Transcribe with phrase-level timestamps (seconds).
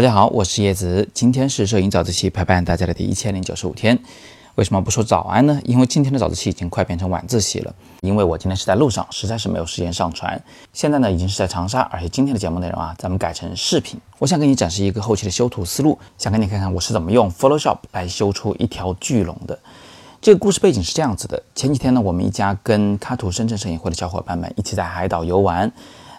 [0.00, 3.98] 大家好，我是叶子，今天是摄影早自习陪伴大家的第一千零九十五天。
[4.54, 5.60] 为什么不说早安呢？
[5.62, 7.74] 因为今天的早自习已经快变成晚自习了。
[8.00, 10.42] 因为我今天是在路上，实在是没有时间上传。
[10.72, 14.00] 现在呢，已经是在长沙，而且今天的节目内容啊，咱们改成视频。
[14.18, 19.58] 我想给你展示一个后期的修图思路，想给你看看我是怎么用 Photoshop 来修出一条巨龙的。
[20.22, 25.70] 这个故事背景是这样子的：前几天呢，我们一家跟喀图深圳摄影会的小伙伴们一起在海岛游玩。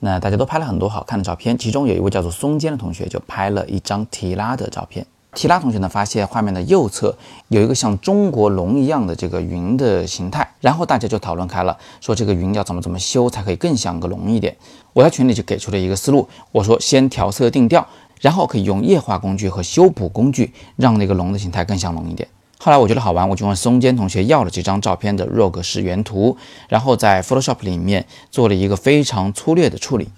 [0.00, 5.06] 那大家都拍了很多好看的照片，其中有一位叫做松间的同学就拍了一张提拉的照片。
[5.34, 7.14] 提拉同学呢发现画面的右侧
[7.48, 14.56] 有一个像中国龙一样的这个云的形态，然后大家就讨论开了，说这个云要怎么怎么修才可以更像个龙一点。
[14.94, 17.86] 我在群里就给出了一个思路，我说先调色定调，
[18.22, 22.26] 然后可以用液化工具和修补工具让那个龙的形态更像龙一点。
[22.66, 26.36] 后来我觉得好玩，我就问松间同学要了这张照片的 RAW 格式原图，
[26.68, 30.08] 然后在 Photoshop 里面做了一个非常粗略的处理。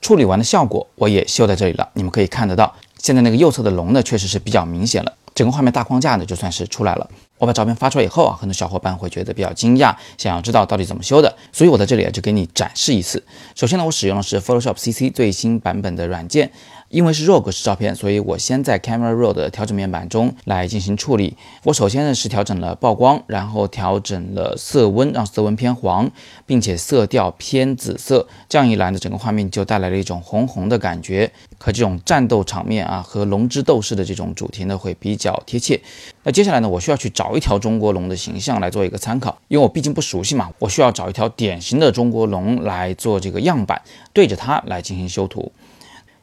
[0.00, 2.72] 处理完的效果我也修在这里了，你们可以看得到。
[2.98, 7.10] 现在那个右侧的龙呢，确实是比较明显了，整个画面大框架呢就算是出来了。
[7.38, 13.20] 我把照片发出来以后啊，很多小伙伴会觉得比较惊讶，想要知道到底怎么修的，所以我在这里啊就给你展示一次。
[13.56, 16.52] 首先呢，我使用的是 Photoshop CC 最新版本的软件。
[16.92, 21.34] 因为是 RAW 格式照片，所以我先在 Camera Raw 的调整面板中来进行处理。
[21.64, 26.10] 我首先呢是调整了曝光，然后调整了色温，让色温偏黄，
[26.44, 28.28] 并且色调偏紫色。
[28.46, 35.80] 这样一来呢，整个画面就带来了一种红红的感觉，和这种战斗场面啊和龙之斗士的这种主题呢会比较贴切。
[36.24, 43.80] 那接下来呢，我需要去找一条中国龙的形象来做一个参考，因为我毕竟不熟悉嘛，我需要找一条典型的中国龙来做这个样板，
[44.12, 45.50] 对着它来进行修图。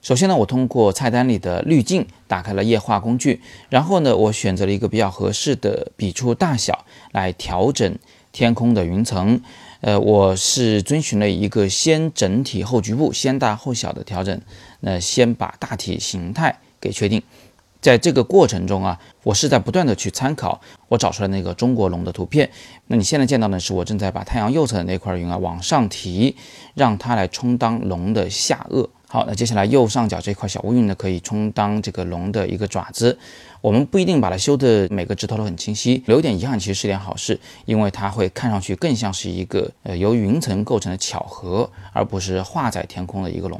[0.01, 7.97] 首先呢，我通过菜单里的滤镜打开了液化工具，然后呢，我选择了一个比较合适的笔触大小来调整
[8.31, 9.41] 天空的云层。
[9.81, 14.41] 呃，我是遵循了一个先整体后局部、先大后小的调整。
[14.79, 17.21] 那先把大体形态给确定，
[17.81, 22.49] 在这个过程中啊，我是在不断的去参考我找出来那个中国龙的图片。
[22.87, 26.37] 那你现在见到的是我正在把太阳右侧的那块云啊往上提，
[26.73, 28.87] 让它来充当龙的下颚。
[29.11, 33.17] 好，那接下来右上角这块小乌云呢，可以充当这个龙的一个爪子。
[33.59, 43.59] 我们不一定把它修的每个指头都很清晰，留点遗憾其实是件好事，因为它会看上去更像是一个呃由云层构成的巧合，而不是画在天空的一个龙。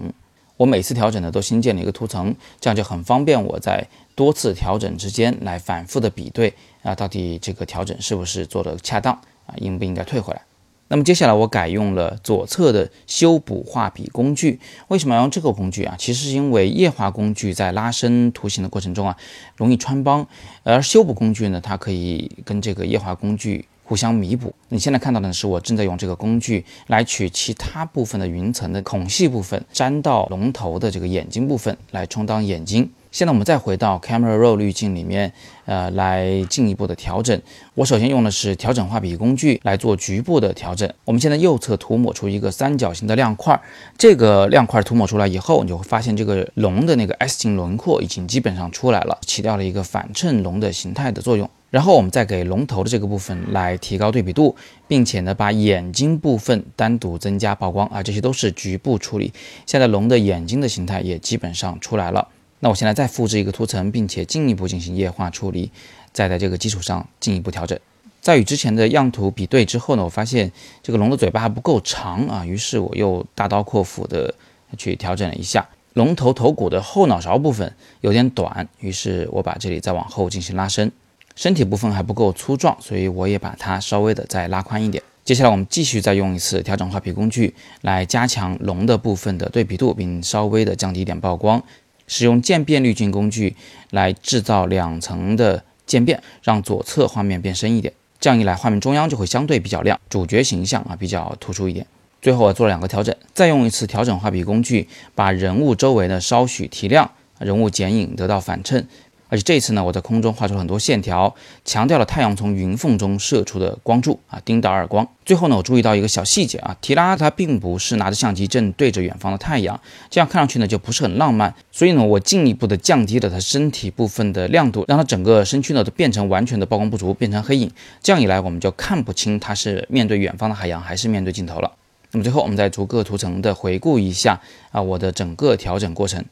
[0.55, 3.83] 我每次调整呢都新建了一个图层，这样就很方便我在
[4.13, 9.11] 多次调整之间来反复的比对啊，到底这个调整是不是做的恰当
[9.47, 10.41] 啊，应不应该退回来。
[10.89, 15.95] 那么接下来我改用了左侧的修补画笔工具，为什么要用这个工具啊？
[15.97, 19.15] 其实是因为液化工具在拉伸图形的过程中啊，
[19.55, 20.27] 容易穿帮，
[20.63, 24.53] 而修补工具呢，它可以跟这个液化工具互相弥补。
[24.69, 32.89] 你现在看到的是我正在用这个工具来取其他部分的云层的孔隙部分，粘到龙头的这个眼睛部分来充当眼睛。
[33.11, 35.33] 现在我们再回到 Camera Raw 滤镜里面，
[35.65, 37.41] 呃，来进一步的调整。
[37.73, 40.87] 我首先用的是调整画笔工具来做局部的调整。
[41.05, 43.59] 我们现在右侧涂抹出一个三角形的亮块，
[43.97, 51.49] 这个亮块涂抹出来以后，你就会发现这个龙的那个 S 型轮廓已经基本上出来了，起到了一个反衬龙的形态的作用。
[51.71, 54.55] 然后我们再给龙头的这个部分来提高对比度，
[54.87, 59.33] 并且呢，把眼睛部分单独增加曝光啊，这些都是局部处理。
[59.65, 62.27] 现在龙的眼睛的形态也基本上出来了。
[62.59, 65.71] 那我现在再复制一个图层，并且进一步进行液化处理，
[66.11, 67.79] 再在这个基础上进一步调整。
[68.21, 70.51] 在与之前的样图比对之后呢，我发现
[70.83, 74.33] 这个龙的嘴巴还不够长啊，于是我又大刀阔斧的
[74.77, 75.67] 去调整了一下。
[75.93, 80.91] 龙头头骨的后脑勺部分有点短，于是我把这里再往后进行拉伸。
[81.35, 85.01] 身体部分还不够粗壮，所以我也把它稍微的再拉宽一点。
[85.23, 91.63] 接下来我们继续再用一次调整画笔工具来加强龙的部分的对比度，并稍微的降低一点曝光。
[92.09, 93.55] 使用渐变滤镜工具
[93.91, 97.93] 来制造两层的渐变，让左侧画面变深一点。
[98.19, 101.87] 这样一来，画面中央就会相对比较亮，主角形象啊比较突出一点。
[102.21, 108.85] 最后我做了两个调整，再用一次调整画笔工具，把人物周围的稍许提亮，人物剪影得到反衬。
[109.29, 111.33] 而且这次呢，我在空中画出了很多线条，
[111.63, 115.07] 强调了太阳从云缝中射出的光柱啊，丁达尔光。
[115.23, 119.79] 最后呢，我注意到一个小细节啊，提拉他并不是拿着相机正对着远方的太阳，
[120.09, 121.53] 这样看上去呢就不是很浪漫。
[121.71, 127.71] 所以呢，我进一步的降低了他身体部分的亮度，让他整个身躯呢都变成完全的曝光不足，变成黑影。
[128.01, 131.71] 这样一来，我们就看不清他是面对远方的海洋还是面对镜头了。
[132.11, 134.41] 那么最后，我们再逐个图层的回顾一下
[134.71, 136.25] 啊，我的整个调整过程。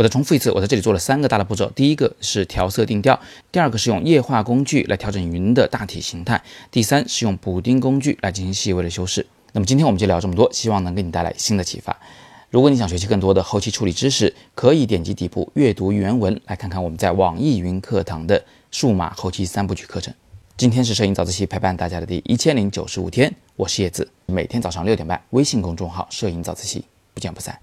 [0.00, 1.70] 我再重复一次，我在这里做了三个大的步骤。
[1.74, 3.20] 第一个是调色定调，
[3.52, 9.26] 第二个是用液化工具来调整云的大体形态，第三是用补丁工具来进行细微的修饰。
[9.52, 11.94] 那么今天我们就聊这么多，希望能给你带来新的启发。
[12.48, 20.14] 如果你想学习更多的后期处理知识，可以点击底部阅读原文来看看我们在网易云课堂的数码后期三部曲课程。
[20.56, 27.54] 今天是摄影早自习陪伴大家的第一千零九十五天，我是叶子，每天早上六点半，微信公众号“摄影早自习”，不见不散。